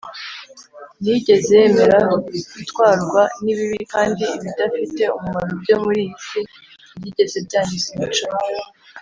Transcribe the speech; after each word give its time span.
Ntiyigeze 1.01 1.49
yemera 1.61 1.97
gutwarwa 2.55 3.21
n’ibibi, 3.43 3.79
kandi 3.93 4.23
ibidafite 4.37 5.03
umumaro 5.17 5.51
byo 5.63 5.75
muri 5.83 6.01
iyi 6.05 6.15
si 6.27 6.39
ntibyigeze 6.47 7.37
byangiza 7.47 7.87
imico 7.95 8.25
ye 8.49 8.61